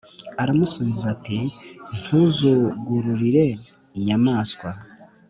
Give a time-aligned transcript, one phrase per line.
[0.41, 1.37] Aramusubiza ati
[1.99, 3.45] ntuzugururire
[3.97, 4.69] inyamaswa